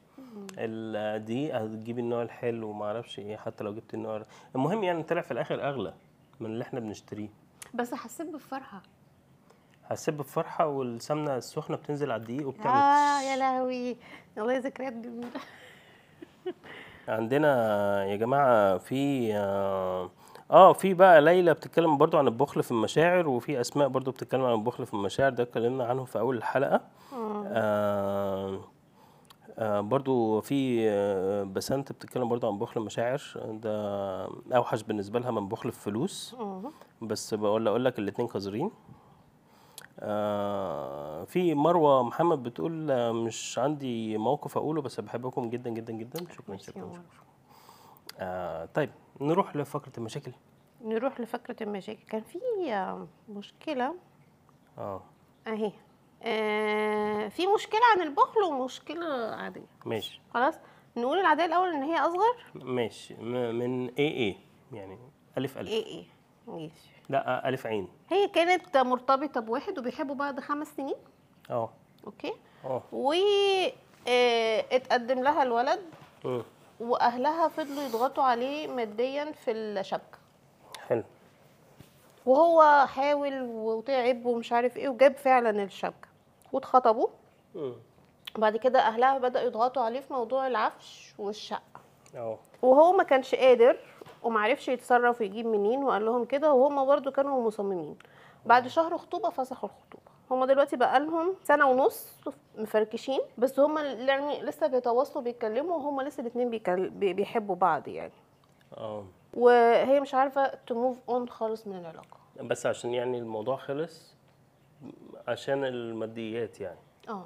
[1.25, 4.23] دي هتجيبي النوع الحلو وما أعرفش إيه حتى لو جبت النوع
[4.55, 5.93] المهم يعني طلع في الآخر أغلى
[6.39, 7.29] من اللي إحنا بنشتريه.
[7.73, 8.81] بس حسيت بالفرحه
[9.85, 13.97] هتسيب بفرحة والسمنة السخنة بتنزل على الدقيق وبتعمل آه يا لهوي.
[14.37, 15.29] والله ذكريات جميلة.
[17.07, 19.33] عندنا يا جماعة في
[20.51, 24.43] آه آه، في بقى ليلى بتتكلم برضو عن البخل في المشاعر وفي أسماء برضو بتتكلم
[24.43, 26.81] عن البخل في المشاعر ده اتكلمنا عنهم في أول الحلقة.
[27.13, 28.59] آه.
[29.59, 33.21] آه برضو في آه بسنت بتتكلم برضو عن بخل المشاعر
[33.61, 33.75] ده
[34.57, 36.35] أوحش بالنسبة لها من بخل الفلوس.
[37.01, 38.71] بس بقول أقول لك الاتنين قذرين.
[39.99, 46.19] آه في مروة محمد بتقول آه، مش عندي موقف أقوله بس بحبكم جدا جدا جدا.
[46.33, 46.89] شكرا شكرا.
[46.93, 47.01] شكرا.
[48.19, 48.89] آه طيب.
[49.21, 50.31] نروح لفقرة المشاكل.
[50.83, 51.99] نروح لفكره المشاكل.
[52.09, 52.39] كان في
[52.73, 53.95] آه، مشكلة.
[54.77, 55.01] آه.
[55.47, 55.71] أهي.
[56.23, 59.05] آه في مشكلة عن البخل ومشكلة
[59.35, 59.65] عادية.
[59.85, 60.21] ماشي.
[60.33, 60.55] خلاص.
[60.97, 62.45] نقول العادية الأول إن هي أصغر.
[62.55, 63.13] ماشي.
[63.13, 64.35] م- من إيه إيه
[64.73, 64.97] يعني
[65.37, 65.69] ألف ألف.
[65.69, 66.03] إيه إيه
[66.47, 66.91] ماشي.
[67.09, 67.87] لا ألف عين.
[68.09, 70.95] هي كانت مرتبطة بواحد وبيحبوا بعض خمس سنين.
[71.49, 71.69] آه.
[72.07, 72.33] أوكي.
[72.65, 72.83] آه.
[72.91, 73.13] و
[74.07, 75.79] آه، اتقدم لها الولد.
[76.25, 76.43] مم.
[76.81, 80.17] وأهلها فضلوا يضغطوا عليه ماديا في الشبكة.
[80.87, 81.03] حلو.
[82.25, 86.07] وهو حاول وتعب ومش عارف إيه وجاب فعلا الشبكة
[86.53, 87.07] واتخطبوا.
[88.37, 91.81] بعد كده أهلها بدأوا يضغطوا عليه في موضوع العفش والشقة.
[92.15, 93.77] آه وهو ما كانش قادر
[94.23, 97.97] ومعرفش يتصرف ويجيب منين وقال لهم كده وهم برضو كانوا مصممين.
[98.45, 100.10] بعد شهر خطوبة فسخوا الخطوبة.
[100.31, 102.07] هما دلوقتي بقى لهم سنة ونص
[102.57, 106.49] مفركشين بس هما يعني لسه بيتواصلوا بيتكلموا وهما لسه الاثنين
[107.13, 108.11] بيحبوا بعض يعني.
[108.77, 109.05] آه.
[109.33, 112.17] وهي مش عارفة تموف اون خالص من العلاقة.
[112.41, 114.15] بس عشان يعني الموضوع خلص
[115.27, 116.79] عشان الماديات يعني.
[117.09, 117.25] آه.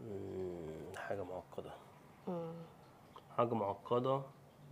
[0.00, 1.70] مم، حاجة معقدة.
[3.36, 4.20] حاجة معقدة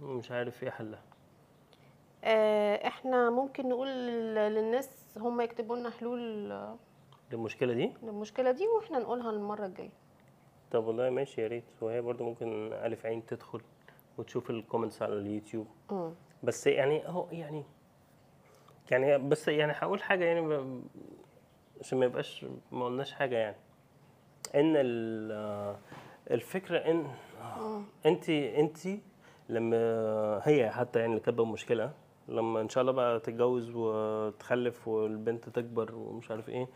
[0.03, 1.03] مش عارف إيه حلها.
[2.25, 6.53] آه، إحنا ممكن نقول لل- للناس هم يكتبوا لنا حلول
[7.33, 9.91] المشكلة دي؟ للمشكلة دي وإحنا نقولها المرة الجاية.
[10.71, 11.65] طب والله ماشي يا ريت.
[11.81, 13.61] وهي برضو ممكن ألف عين تدخل
[14.19, 15.67] وتشوف ال comments على اليوتيوب.
[15.91, 16.11] مم.
[16.43, 17.65] بس يعني أهو يعني
[18.91, 20.81] يعني بس يعني هقول حاجة يعني
[21.81, 23.57] عشان ما يبقاش ما قلناش حاجة يعني.
[24.55, 25.77] إن ال-
[26.31, 27.07] الفكرة إن
[28.07, 28.79] انت انت
[29.49, 29.77] لما
[30.45, 31.93] هي حتى يعني اللي كاتبة المشكلة
[32.29, 36.69] لما إن شاء الله بقى تتجوز وتخلف والبنت تكبر ومش عارف إيه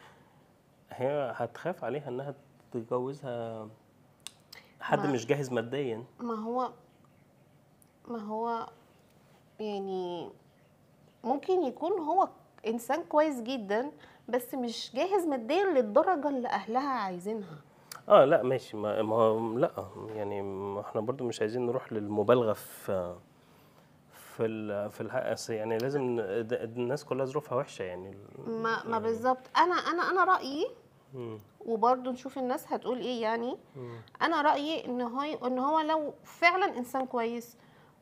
[0.93, 2.35] هي هتخاف عليها إنها
[2.73, 3.69] تتجوزها
[4.81, 6.05] حد مش جاهز ماديا.
[6.21, 6.71] ما هو
[8.09, 8.67] ما هو
[9.61, 10.31] يعني
[11.25, 12.29] ممكن يكون هو
[12.67, 13.91] إنسان كويس جدا
[14.29, 17.59] بس مش جاهز ماديا للدرجة اللي أهلها عايزينها.
[18.09, 18.77] آه لا ماشي.
[18.77, 23.17] ما, ما لا يعني ما إحنا برضو مش عايزين نروح للمبالغة في
[24.13, 28.17] في ال في الحق أصل يعني لازم الناس كلها ظروفها وحشة يعني.
[28.47, 29.51] ما ما بالظبط.
[29.57, 30.67] أنا أنا أنا رأيي.
[31.61, 33.57] وبرضه نشوف الناس هتقول إيه يعني.
[34.23, 37.57] أنا رأيي إن هو إن هو لو فعلا إنسان كويس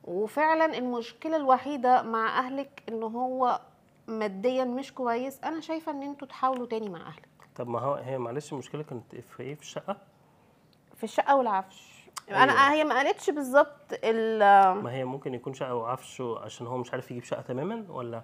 [0.04, 3.60] وفعلا المشكلة الوحيدة مع أهلك إن هو
[4.06, 7.28] ماديا مش كويس أنا شايفة إن أنتوا تحاولوا تاني مع أهلك.
[7.56, 9.96] طب ما هو هي معلش المشكلة كانت في إيه؟ في الشقة؟
[10.96, 11.98] في الشقة والعفش.
[12.28, 12.42] أيوة.
[12.42, 14.38] أنا هي ما قالتش بالظبط ال
[14.82, 18.22] ما هي ممكن يكون شقة وعفش عشان هو مش عارف يجيب شقة تماما ولا؟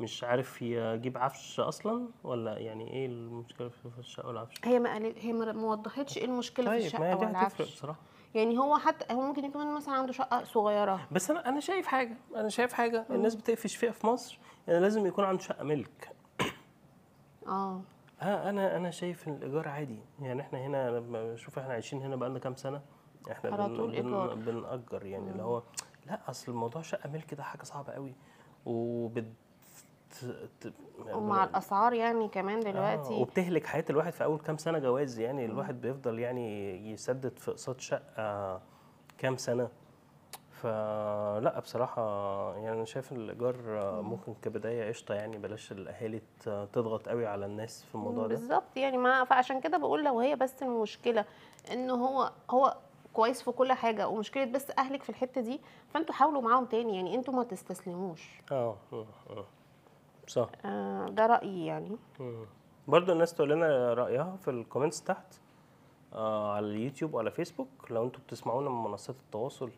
[0.00, 5.18] مش عارف يجيب عفش أصلا ولا يعني إيه المشكلة في الشقه والعفش هي ما قالت
[5.18, 8.00] هي ما وضحتش إيه المشكلة في طيب ما هي الشقه دي هتفرق والعفش بصراحة.
[8.34, 11.08] يعني هو حتى هو ممكن يكون مثلا عنده شقة صغيرة.
[11.12, 13.06] بس أنا أنا شايف حاجة أنا شايف حاجة.
[13.10, 16.10] الناس بتقفش فيها في مصر يعني لازم يكون عنده شقة ملك.
[17.46, 17.80] آه.
[18.22, 19.98] آه أنا أنا شايف الإيجار عادي.
[20.20, 22.82] يعني إحنا هنا لما شوف إحنا عايشين هنا بقالنا كام سنة
[23.30, 24.34] إحنا بن بن.
[24.44, 25.30] بنأجر يعني.
[25.30, 25.62] اللي هو
[26.06, 28.14] لا أصل الموضوع شقة ملك ده حاجة صعبة قوي.
[29.08, 29.32] ت-
[31.12, 33.14] ومع الأسعار يعني كمان آه، دلوقتي.
[33.14, 37.80] وبتهلك حياة الواحد في أول كام سنة جواز يعني الواحد بيفضل يعني يسدد في أقساط
[37.80, 38.60] شقة
[39.18, 39.68] كام سنة.
[40.50, 42.02] فلا بصراحة
[42.56, 43.56] يعني أنا شايف الإيجار
[44.02, 48.28] ممكن كبداية قشطة يعني بلاش الأهالي ت- تضغط قوي على الناس في الموضوع ده.
[48.34, 51.24] بالظبط يعني ما فعشان كده بقول لو هي بس المشكلة
[51.72, 52.76] إن هو هو
[53.12, 55.60] كويس في كل حاجة ومشكلة بس أهلك في الحتة دي
[55.94, 58.40] فأنتوا حاولوا معاهم تاني يعني أنتوا ما تستسلموش.
[58.52, 59.44] آه آه، آه.
[60.26, 60.48] صح.
[60.64, 61.96] آه ده رأيي يعني.
[62.20, 62.46] مم.
[62.88, 65.34] برضو الناس تقول لنا رأيها في ال comments تحت
[66.12, 67.68] آه على اليوتيوب وعلى فيسبوك.
[67.90, 69.70] لو أنتوا بتسمعونا من منصات التواصل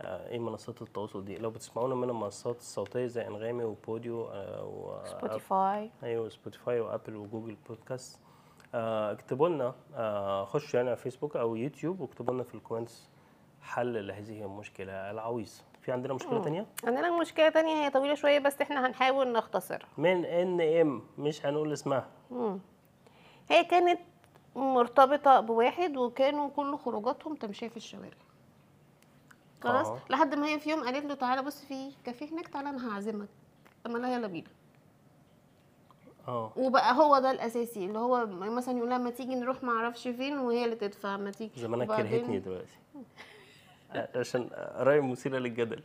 [0.00, 5.04] آه إيه منصات التواصل دي؟ لو بتسمعونا من المنصات الصوتية زي أنغامي وبوديو آه و
[5.04, 5.90] Spotify.
[6.02, 8.20] أيوه Spotify و Apple و Google Podcast.
[8.74, 13.10] آه اكتبوا لنا آه خشوا يعني على فيسبوك أو يوتيوب واكتبوا لنا في ال comments
[13.62, 15.64] حل لهذه المشكلة العويصة.
[15.82, 20.24] في عندنا مشكلة تانية؟ عندنا مشكلة تانية هي طويلة شوية بس إحنا هنحاول نختصرها من
[20.24, 22.06] N M مش هنقول اسمها.
[22.30, 22.58] مم.
[23.50, 24.00] هي كانت
[24.56, 28.16] مرتبطة بواحد وكانوا كل خروجاتهم تمشية في الشوارع.
[29.62, 29.98] خلاص؟ آه.
[30.10, 33.28] لحد ما هي في يوم قالت له تعالى بص في كافيه هناك تعالى أنا هعزمك.
[33.86, 34.48] اما لا يلا بينا.
[36.28, 36.52] أه.
[36.56, 40.38] وبقى هو ده الأساسي اللي هو مثلا يقول لها ما تيجي نروح ما أعرفش فين
[40.38, 41.60] وهي اللي تدفع ما تيجي.
[41.60, 42.78] زمانك كرهتني دلوقتي.
[44.20, 45.82] عشان رأي مثيرة للجدل.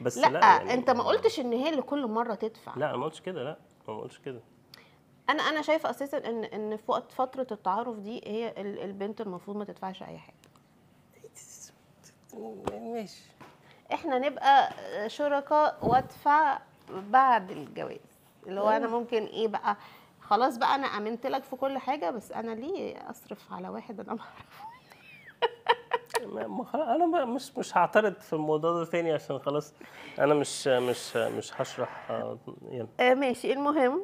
[0.00, 2.72] بس لا, لا, يعني انت ما قلتش ان هي اللي كل مرة تدفع.
[2.76, 3.56] لا ما قلتش كده لا
[3.88, 4.40] ما قلتش كده.
[5.30, 9.56] أنا أنا شايفة أساسا ان ان في وقت فترة التعارف دي هي ال- البنت المفروض
[9.56, 10.34] ما تدفعش أي حاجة.
[12.72, 13.22] ماشي.
[13.92, 14.72] إحنا نبقى
[15.08, 16.58] شركاء وادفع
[16.90, 17.98] بعد الجواز.
[18.46, 19.76] اللي هو أنا ممكن إيه بقى
[20.20, 24.14] خلاص بقى أنا آمنت لك في كل حاجة بس أنا ليه أصرف على واحد أنا
[24.14, 24.66] ما أعرفه؟
[26.24, 29.74] أنا مش مش هعترض في الموضوع ده تاني عشان خلاص
[30.18, 32.10] أنا مش مش مش هشرح
[32.68, 34.02] يعني آه ماشي المهم.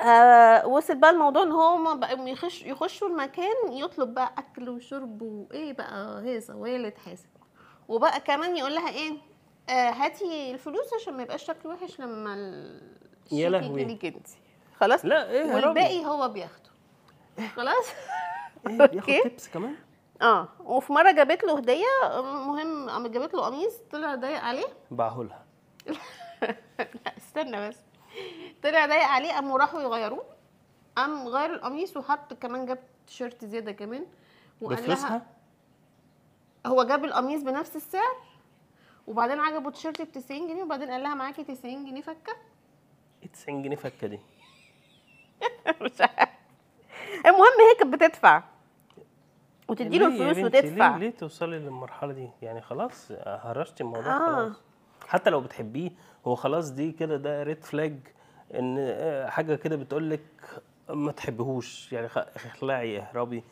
[0.00, 5.72] آه وصل بقى الموضوع إن هو بقى يخش يخشوا المكان يطلب بقى أكل وشرب وإيه
[5.72, 7.28] بقى وهي اللي تحاسب
[7.88, 9.12] وبقى كمان يقول لها إيه
[9.68, 12.34] آه هاتي الفلوس عشان ما يبقاش شكل وحش لما
[13.32, 13.82] يا لهوي.
[13.82, 14.26] أنت
[14.80, 16.70] خلاص لا إيه والباقي هو بياخده
[17.56, 17.86] خلاص؟
[18.66, 19.06] إيه، بياخد.
[19.22, 19.74] تيبس كمان
[20.22, 21.84] آه وفي مرة جابت له هدية
[22.20, 24.66] المهم قامت جابت له قميص طلع ضايق عليه.
[24.90, 25.44] باعهولها.
[26.80, 27.76] لا استنى بس.
[28.62, 30.24] طلع ضايق عليه قاموا راحوا يغيروه.
[30.96, 34.06] قام غير القميص وحط كمان جاب تيشيرت زيادة كمان.
[34.60, 35.26] وقال لها
[36.66, 38.16] هو جاب القميص بنفس السعر
[39.06, 42.36] وبعدين عجبه تيشيرت ب 90 جنيه وبعدين قال لها معاكي 90 جنيه فكة.
[43.22, 44.20] إيه 90 جنيه فكة دي؟
[45.82, 46.28] مش عارف.
[47.26, 48.42] المهم هي كانت بتدفع.
[49.70, 50.96] وتدي له الفلوس؟ وتدفع.
[50.96, 54.26] ليه ليه توصلي للمرحلة دي؟ يعني خلاص هرشتي الموضوع آه.
[54.36, 54.60] خلاص.
[55.08, 55.90] حتى لو بتحبيه
[56.26, 57.96] هو خلاص دي كده ده red flag
[58.54, 60.20] إن آه، حاجة كده بتقول لك
[60.88, 61.92] ما تحبهوش.
[61.92, 63.44] يعني اخلعي اهربي.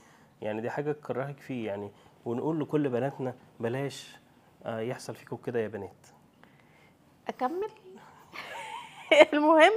[0.42, 1.90] يعني دي حاجة تكرهك فيه يعني.
[2.24, 4.16] ونقول لكل بناتنا بلاش
[4.64, 6.06] آه، يحصل فيكم كده يا بنات.
[7.28, 7.68] أكمل؟
[9.34, 9.72] المهم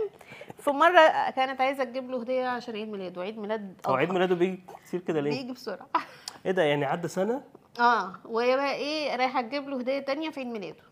[0.57, 3.21] في مرة كانت عايزة تجيب له هدية عشان عيد ميلاده.
[3.21, 4.09] عيد ميلاد هو عيد.
[4.11, 5.87] ميلاده بيجي كتير كده ليه؟ بيجي بسرعة.
[6.45, 7.41] إيه ده يعني عدى سنة؟
[7.79, 10.83] آه وهي بقى إيه رايحة تجيب له هدية تانية في عيد ميلاده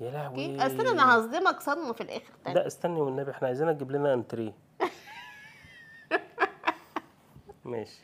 [0.00, 0.66] يا لهوي.
[0.66, 2.54] أصل أنا هصدمك صدمة في الآخر تاني.
[2.54, 4.52] لا استني والنبي إحنا عايزينك تجيب لنا انتريه.
[7.64, 8.00] ماشي.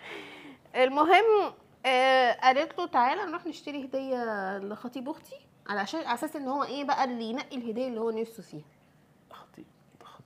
[0.77, 1.53] المهم
[1.87, 5.37] آه قالت له تعالى نروح نشتري هدية لخطيب أختي
[5.68, 8.64] على أساس إن هو إيه بقى اللي ينقي الهدية اللي هو نفسه فيها.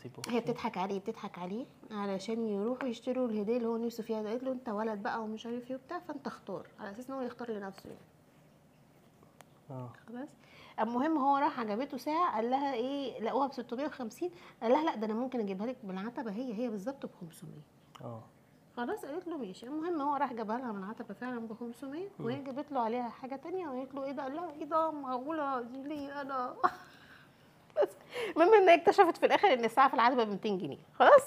[0.00, 4.42] خطيب هي بتضحك عليه بتضحك عليه علشان يروحوا يشتروا الهدية اللي هو نفسه فيها قالت
[4.42, 6.66] له انت ولد بقى ومش عارف إيه وبتاع فانت اختار.
[6.80, 8.00] على أساس ان هو يختار لنفسه يعني.
[9.70, 9.92] آه.
[10.08, 10.28] خلاص؟
[10.80, 14.30] المهم هو راح عجبته ساعة قال لها إيه لقوها ب 650
[14.62, 16.30] قال لها لا ده أنا ممكن اجيبها لك بالعتبة.
[16.32, 17.54] هي هي بالظبط ب 500
[18.00, 18.22] آه.
[18.76, 19.66] خلاص؟ قالت له ماشي.
[19.66, 23.36] المهم هو راح جابها لها من العتبه فعلا ب 500 وهي جابت له عليها حاجة
[23.36, 26.56] تانية وقالت له إيه ده؟ قال لها إيه ده؟ معقوله دي ليه أنا؟
[27.76, 27.88] بس.
[28.37, 30.78] المهم إن هي اكتشفت في الآخر إن الساعة في العتبه ب 200 جنيه.
[30.94, 31.22] خلاص؟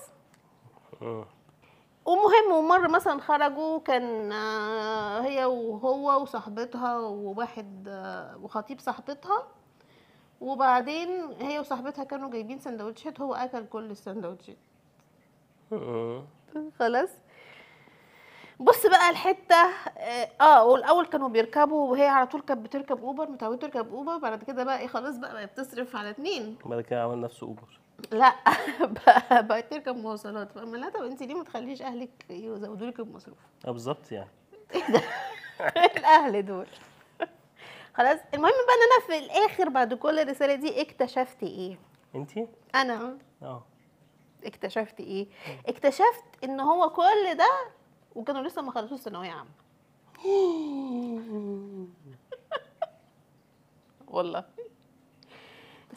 [1.01, 1.25] مم.
[2.05, 9.47] ومهم ومره مثلا خرجوا كان آه، هي وهو وصاحبتها وواحد آه، وخطيب صاحبتها.
[10.41, 11.09] وبعدين
[11.41, 14.57] هي وصاحبتها كانوا جايبين سندوتشات هو أكل كل السندوتشات.
[16.79, 17.09] خلاص؟
[18.63, 19.55] بص بقى الحتة
[19.97, 24.43] آه آه، والأول كانوا بيركبوا وهي على طول كانت بتركب أوبر متعودة تركب أوبر بعد
[24.43, 26.57] كده بقى إيه خلاص بقى بقت بتصرف على اتنين.
[26.65, 27.79] بعد كده عمل نفسه أوبر.
[28.11, 28.35] لا
[29.41, 30.51] بقت تركب مواصلات.
[30.51, 34.29] فاما لا طب انت ليه ما تخليش أهلك يزودوا لك المصروف؟ آه بالظبط يعني.
[35.97, 36.67] الأهل دول.
[37.93, 41.77] خلاص المهم بقى إن أنا في الآخر بعد كل الرسالة دي اكتشفت إيه؟
[42.15, 43.17] أنتي؟ أنا.
[43.43, 43.63] آه.
[44.45, 45.27] اكتشفت إيه؟
[45.67, 47.49] اكتشفت إن هو كل ده
[48.15, 49.49] وكانوا لسه ما خلصوش ثانوية عامة.
[54.07, 54.43] والله.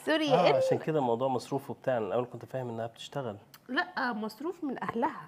[0.07, 1.96] سوري يا إن عشان كده موضوع مصروف وبتاع.
[1.96, 3.37] أنا الأول كنت فاهم إنها بتشتغل.
[3.68, 5.26] لا مصروف من أهلها.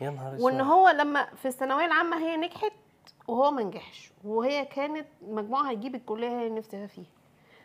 [0.00, 0.44] يا نهار أسود.
[0.44, 2.72] وإن هو لما في الثانوية العامة هي نجحت
[3.28, 7.06] وهو ما نجحش وهي كانت مجموعها هيجيب الكلية هي نفسها فيها.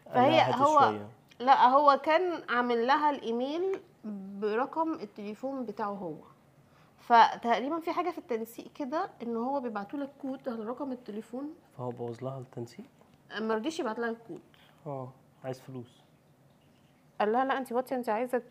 [0.06, 1.10] فهي هو شوية.
[1.39, 3.82] لا هو كان عامل لها الإيميل
[4.39, 6.15] برقم التليفون بتاعه هو.
[7.08, 11.56] فتقريبا في حاجة في التنسيق كده إن هو بيبعتوا لك كود على رقم التليفون.
[11.78, 12.86] فهو بوظ لها التنسيق؟
[13.39, 14.42] ما رضيش يبعت لها الكود.
[14.86, 15.12] آه
[15.44, 16.02] عايز فلوس.
[17.20, 18.42] قال لها لا انت واتي انت عايزة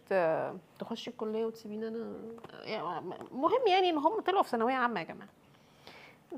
[0.78, 2.16] تخشي الكلية وتسيبيني أنا.
[2.52, 3.00] يعني
[3.32, 5.28] مهم يعني إن هم طلعوا في ثانوية عامة يا جماعة.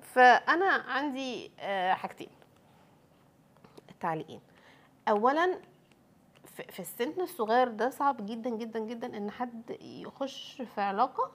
[0.00, 2.28] فأنا عندي آه، حاجتين.
[4.00, 4.40] تعليقين
[5.08, 5.58] اولا
[6.44, 11.30] في في السن الصغير ده صعب جدا جدا جدا إن حد يخش في علاقة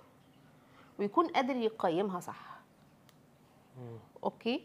[1.00, 2.60] ويكون قادر يقيمها صح.
[4.24, 4.64] أوكي؟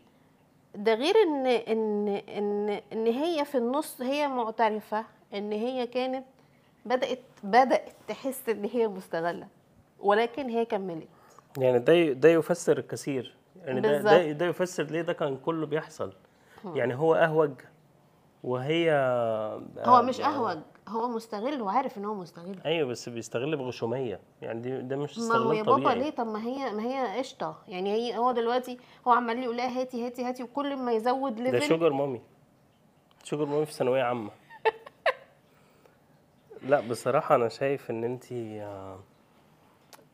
[0.75, 6.25] ده غير ان ان ان إن هي في النص هي معترفة إن هي كانت
[6.87, 9.47] بدات بدأت تحس إن هي مستغلة
[10.01, 11.09] ولكن هي كملت.
[11.59, 13.35] يعني ده ده يفسر الكثير.
[13.65, 16.13] يعني ده ده, يفسر ليه ده كان كله بيحصل.
[16.65, 17.53] يعني هو أهوج
[18.45, 18.91] وهي
[19.79, 20.59] هو مش أهوج.
[20.89, 22.61] هو مستغل وعارف إن هو مستغل.
[22.65, 24.21] أيوه بس بيستغل بغشومية.
[24.43, 25.99] يعني دي ده مش ما هو يا استغلال بابا طبيعي.
[25.99, 27.57] ليه؟ طب ما هي ما هي قشطة.
[27.69, 31.43] يعني هي هو دلوقتي هو عمال يقول لها هاتي هاتي هاتي وكل ما يزود ده
[31.51, 32.21] level sugar مامي
[33.25, 34.31] شوجر مامي في ثانوية عامة.
[36.69, 38.99] لا بصراحة أنا شايف إن انت آه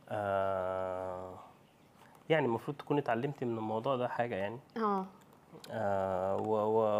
[0.09, 1.33] آه
[2.29, 4.59] يعني المفروض تكوني اتعلمتي من الموضوع ده حاجة يعني.
[4.77, 5.05] آه.
[5.71, 6.37] آه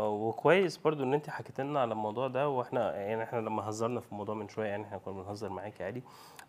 [0.10, 4.12] وكويس برضو إن أنت حكيت لنا على الموضوع ده وإحنا يعني إحنا لما هزرنا في
[4.12, 6.04] الموضوع من شوية يعني إحنا كنا بنهزر معاكي عادي.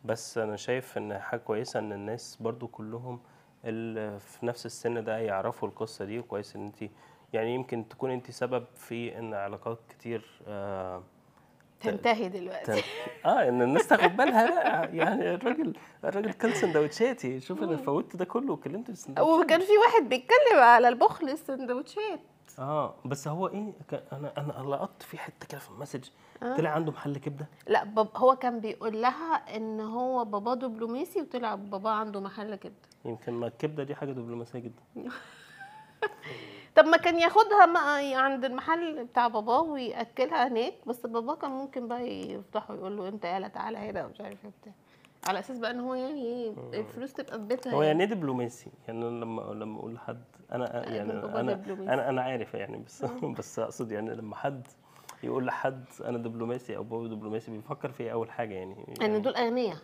[0.05, 3.21] بس أنا شايف إن حاجة كويسة إن الناس برضو كلهم
[3.65, 6.91] اللي في نفس السن ده يعرفوا القصة دي وكويس إن أنت
[7.33, 11.03] يعني يمكن تكون أنت سبب في إن علاقات كتير آه
[11.83, 12.73] تنتهي دلوقتي.
[12.73, 12.83] تن...
[13.31, 14.97] آه إن الناس تاخد بالها بقى.
[14.97, 19.45] يعني الراجل الراجل كل سندوتشاتي شوف أنا فوتت ده كله وكلمت في السندوتشات.
[19.45, 22.21] وكان في واحد بيتكلم على البخل السندوتشات.
[22.59, 23.73] آه بس هو إيه
[24.13, 26.05] أنا أنا لقطت في حتة كده في المسج.
[26.57, 27.47] طلع عنده محل كبدة.
[27.69, 32.89] لا باب هو كان بيقول لها إن هو باباه دبلوماسي وطلع باباه عنده محل كبدة.
[33.05, 34.83] يمكن ما الكبدة دي حاجة دبلوماسية جدا.
[36.77, 37.81] طب ما كان ياخدها ما
[38.17, 43.25] عند المحل بتاع باباه ويأكلها هناك بس باباه كان ممكن بقى يفضحه ويقول له انت
[43.25, 44.73] يالا تعالى هنا ومش عارف إيه
[45.29, 48.71] على أساس بقى إن هو يعني إيه الفلوس تبقى في بيتها هو يعني إيه دبلوماسي
[48.89, 51.41] يعني لما لما أقول لحد أنا يعني أنا.
[51.81, 53.05] أنا أنا عارف يعني بس
[53.39, 54.67] بس أقصد يعني لما حد
[55.23, 59.23] يقول لحد أنا دبلوماسي أو بابا دبلوماسي بيفكر في إيه أول حاجة يعني, يعني ان
[59.23, 59.77] دول أغنياء.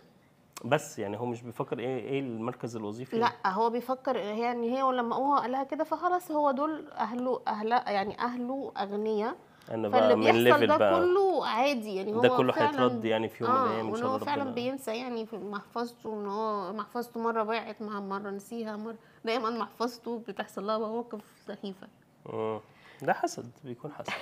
[0.65, 5.15] بس يعني هو مش بيفكر إيه إيه المركز الوظيفي؟ لا هو بيفكر يعني هي لما
[5.15, 9.35] هو قال لها كده فخلاص هو دول أهله اهله يعني أهله أغنياء.
[9.71, 10.99] أنا فاللي بقى من ليفل ده بقى.
[11.01, 13.91] كله عادي يعني هو ده كله فعلاً- هيترد يعني في يوم من آه الأيام إن
[13.91, 14.55] وإن شاء هو الله فعلا ربنا.
[14.55, 18.95] بينسى يعني في محفظته إن هو محفظته مرة ضاعت مرة نسيها مرة
[19.25, 21.87] دايما محفظته بتحصل لها مواقف سخيفة.
[22.33, 22.59] مم.
[23.01, 24.13] ده حسد بيكون حسد.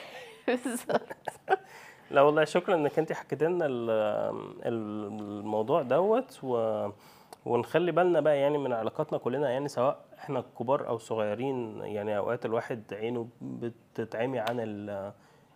[0.47, 1.01] بالظبط.
[2.11, 3.89] لا والله شكرا إنك أنت حكيت لنا ال-
[4.65, 6.87] ال- الموضوع دوت و...
[7.45, 12.45] ونخلي بالنا بقى يعني من علاقاتنا كلنا يعني سواء إحنا كبار أو صغيرين يعني أوقات
[12.45, 14.89] الواحد عينه بتتعمي عن ال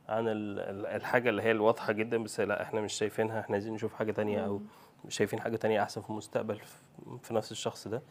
[0.10, 3.74] عن ال- ال- الحاجة اللي هي الواضحة جدا بس لا إحنا مش شايفينها إحنا عايزين
[3.74, 4.62] نشوف حاجة تانية أو
[5.10, 6.60] شايفين حاجة تانية أحسن في المستقبل
[7.22, 8.02] في- نفس الشخص ده.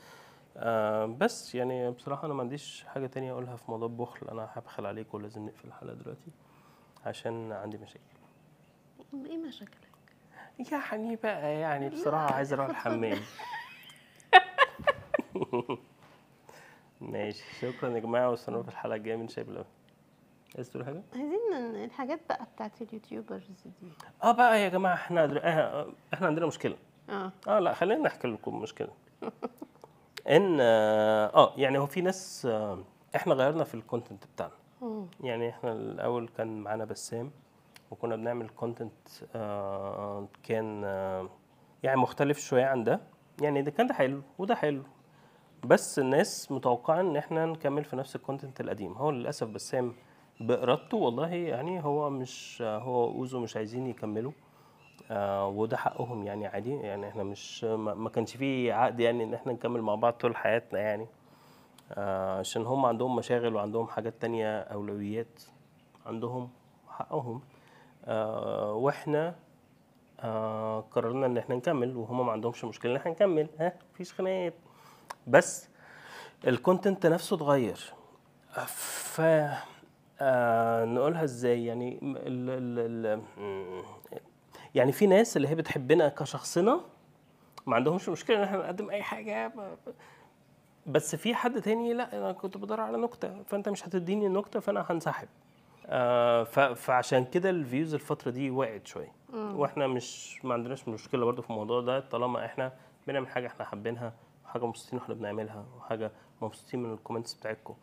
[0.57, 4.87] آه بس يعني بصراحة أنا ما عنديش حاجة تانية أقولها في موضوع البخل أنا هبخل
[4.87, 6.31] عليك ولازم نقفل الحلقة دلوقتي
[7.07, 8.01] عشان عندي مشاكل.
[9.15, 9.91] إيه مشاكلك؟
[10.73, 13.19] يعني بقى يعني بصراحة عايز أروح الحمام.
[17.01, 17.45] ماشي.
[17.61, 19.65] شكرا يا جماعة واستنونا في الحلقة الجاية من شاي بلبن
[20.55, 23.89] عايز تقول حاجة؟ عايزين الحاجات بقى بتاعت اليوتيوبرز دي.
[24.23, 25.41] آه بقى يا جماعة إحنا در...
[25.45, 26.77] آه إحنا عندنا مشكلة.
[27.11, 27.33] آه.
[27.49, 28.89] آه لا خلينا نحكي لكم مشكلة.
[30.29, 32.85] إن آه آه، يعني هو في ناس آه
[33.17, 34.53] إحنا غيرنا في ال content بتاعنا.
[35.21, 37.31] يعني إحنا الأول كان معانا بسام.
[37.91, 41.29] وكنا بنعمل content آه كان آه
[41.83, 43.01] يعني مختلف شوية عن ده.
[43.43, 44.83] يعني ده كان ده حلو وده حلو.
[45.65, 48.93] بس الناس متوقعة إن إحنا نكمل في نفس ال content القديم.
[48.93, 49.95] هو للأسف بسام
[50.41, 54.33] بإرادته والله يعني هو مش هو أو زو مش عايزين يكملوا
[55.11, 56.75] آه وده حقهم يعني عادي.
[56.75, 60.79] يعني إحنا مش ما كانش فيه عقد يعني إن إحنا نكمل مع بعض طول حياتنا
[60.81, 61.07] يعني
[61.93, 65.43] آه عشان هم عندهم مشاغل وعندهم حاجات تانية أولويات
[66.07, 66.51] عندهم
[66.89, 67.41] حقهم.
[68.05, 69.35] آه وإحنا
[70.21, 73.49] آه قررنا إن إحنا نكمل وهم ما عندهمش مشكلة إن إحنا نكمل.
[73.59, 74.55] ها مفيش خناقات.
[75.27, 75.69] بس
[76.47, 77.93] الكونتنت نفسه اتغير.
[78.67, 79.21] ف
[80.21, 83.83] آه نقولها إزاي؟ يعني م- ال ال ال م-
[84.75, 86.81] يعني في ناس اللي هي بتحبنا كشخصنا
[87.67, 89.53] ما عندهمش مشكلة إن إحنا نقدم أي حاجة.
[90.87, 94.87] بس في حد تاني لأ أنا كنت بدور على نكتة فأنت مش هتديني النكتة فأنا
[94.91, 95.29] هنسحب.
[95.93, 99.13] آه فعشان كده ال views الفترة دي وقعت شوية.
[99.33, 102.73] وإحنا مش ما عندناش مشكلة برضو في الموضوع ده طالما إحنا
[103.07, 104.13] بنعمل حاجة إحنا حابينها
[104.45, 106.13] وحاجة مبسوطين وإحنا بنعملها وحاجة
[106.43, 107.75] مبسوطين من ال comments بتاعتكم.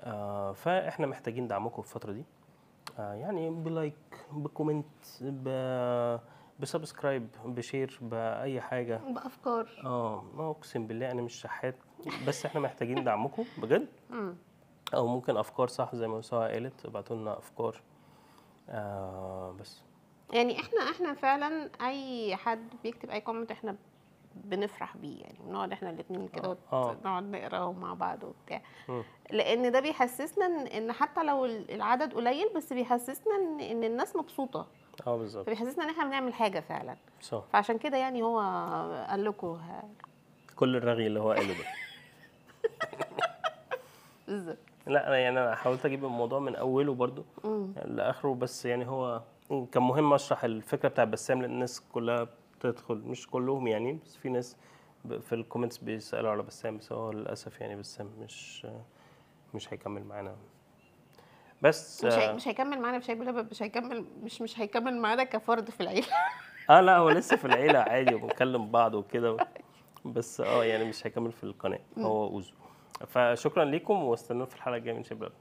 [0.00, 2.24] آه فاحنا محتاجين دعمكم في الفترة دي.
[2.98, 3.94] آه يعني ب like
[4.32, 4.86] ب comment
[5.20, 5.48] ب
[6.60, 9.00] ب subscribe ب share بأي حاجة.
[9.14, 9.68] بأفكار.
[9.84, 11.76] آه أقسم بالله أنا مش شحات
[12.28, 13.86] بس إحنا محتاجين دعمكم بجد.
[14.94, 17.80] أو ممكن أفكار صح زي ما سوا قالت ابعتوا لنا أفكار.
[18.68, 19.80] آه بس.
[20.32, 23.76] يعني إحنا إحنا فعلا أي حد بيكتب أي comment إحنا
[24.34, 26.96] بنفرح بيه يعني بنقعد إحنا الاثنين كده وت- آه.
[27.04, 28.62] نقعد نقراهم مع بعض وبتاع.
[29.30, 34.16] لأن ده بيحسسنا إن إن حتى لو ال- العدد قليل بس بيحسسنا إن إن الناس
[34.16, 34.66] مبسوطة.
[35.06, 35.46] آه بالظبط.
[35.46, 36.96] فبيحسسنا إن إحنا بنعمل حاجة فعلا.
[37.20, 37.44] صح.
[37.52, 38.38] فعشان كده يعني هو
[39.10, 39.60] قال لكم
[40.56, 41.64] كل الرغي اللي هو قاله ده.
[44.28, 44.58] بالظبط.
[44.86, 47.24] لا أنا يعني أنا حاولت أجيب الموضوع من أوله برضو
[47.84, 49.22] لآخره بس يعني هو
[49.72, 52.28] كان مهم أشرح الفكرة بتاع بسام لأن الناس كلها
[52.58, 54.56] بتدخل مش كلهم يعني بس في ناس
[55.20, 58.66] في الكومنتس بيسألوا على بسام بس هو للأسف يعني بسام مش
[59.54, 60.36] مش هيكمل معانا.
[61.62, 62.30] بس مش هي...
[62.30, 66.06] آه, مش هيكمل معانا مش هيكمل مش هيكمل مش مش هيكمل معانا كفرد في العيلة.
[66.70, 69.36] آه لا هو لسه في العيلة عادي وبنكلم بعض وكده.
[70.04, 72.54] بس آه يعني مش هيكمل في القناة هو اوزو
[73.06, 75.32] فشكرا ليكم واستنونا في الحلقة الجاية من شباب.